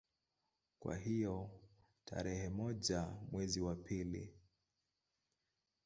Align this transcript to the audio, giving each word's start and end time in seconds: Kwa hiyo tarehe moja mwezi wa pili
Kwa 0.79 0.95
hiyo 0.95 1.49
tarehe 2.05 2.49
moja 2.49 3.07
mwezi 3.31 3.61
wa 3.61 3.75
pili 3.75 4.33